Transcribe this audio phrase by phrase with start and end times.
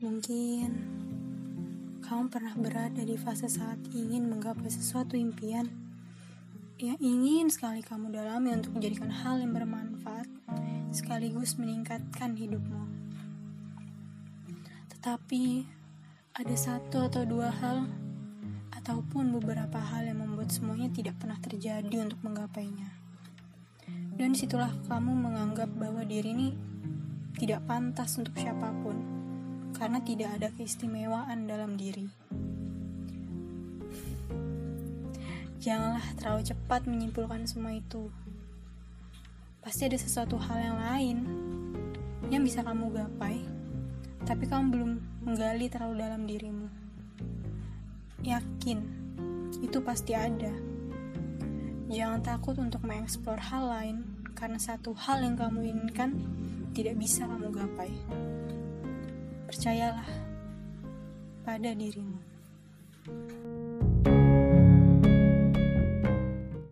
[0.00, 0.72] Mungkin
[2.00, 5.68] kamu pernah berada di fase saat ingin menggapai sesuatu impian
[6.80, 10.24] yang ingin sekali kamu dalami untuk menjadikan hal yang bermanfaat
[10.88, 12.80] sekaligus meningkatkan hidupmu.
[14.88, 15.68] Tetapi
[16.32, 17.84] ada satu atau dua hal
[18.72, 22.88] ataupun beberapa hal yang membuat semuanya tidak pernah terjadi untuk menggapainya.
[24.16, 26.48] Dan di situlah kamu menganggap bahwa diri ini
[27.36, 29.19] tidak pantas untuk siapa pun
[29.76, 32.06] karena tidak ada keistimewaan dalam diri.
[35.60, 38.08] Janganlah terlalu cepat menyimpulkan semua itu.
[39.60, 41.18] Pasti ada sesuatu hal yang lain
[42.32, 43.44] yang bisa kamu gapai,
[44.24, 46.68] tapi kamu belum menggali terlalu dalam dirimu.
[48.24, 48.78] Yakin,
[49.60, 50.52] itu pasti ada.
[51.92, 53.96] Jangan takut untuk mengeksplor hal lain,
[54.32, 56.16] karena satu hal yang kamu inginkan
[56.72, 57.92] tidak bisa kamu gapai.
[59.50, 60.06] Percayalah
[61.42, 62.22] pada dirimu.